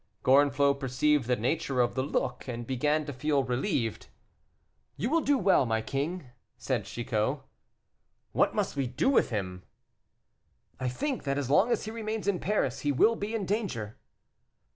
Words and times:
Gorenflot 0.23 0.79
perceived 0.79 1.27
the 1.27 1.35
nature 1.35 1.79
of 1.79 1.93
the 1.93 2.01
look, 2.01 2.47
and 2.47 2.65
began 2.65 3.05
to 3.05 3.13
feel 3.13 3.43
relieved. 3.43 4.07
"You 4.97 5.11
will 5.11 5.21
do 5.21 5.37
well, 5.37 5.63
my 5.67 5.83
king," 5.83 6.31
said 6.57 6.85
Chicot. 6.85 7.41
"What 8.31 8.55
must 8.55 8.75
we 8.75 8.87
do 8.87 9.11
with 9.11 9.29
him?" 9.29 9.61
"I 10.79 10.87
think 10.89 11.23
that 11.25 11.37
as 11.37 11.51
long 11.51 11.69
as 11.71 11.85
he 11.85 11.91
remains 11.91 12.27
in 12.27 12.39
Paris 12.39 12.79
he 12.79 12.91
will 12.91 13.15
be 13.15 13.35
in 13.35 13.45
danger." 13.45 13.99